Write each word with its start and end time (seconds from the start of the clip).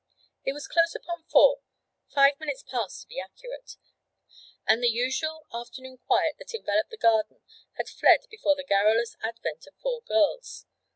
It 0.43 0.53
was 0.53 0.67
close 0.67 0.95
upon 0.95 1.25
four 1.25 1.59
five 2.09 2.39
minutes 2.39 2.63
past 2.63 3.01
to 3.01 3.07
be 3.07 3.19
accurate 3.19 3.77
and 4.65 4.81
the 4.81 4.87
usual 4.87 5.45
afternoon 5.53 5.99
quiet 6.07 6.37
that 6.39 6.55
enveloped 6.55 6.89
the 6.89 6.97
garden 6.97 7.43
had 7.75 7.87
fled 7.87 8.21
before 8.31 8.55
the 8.55 8.63
garrulous 8.67 9.15
advent 9.21 9.67
of 9.67 9.75
four 9.79 10.01
girls. 10.01 10.65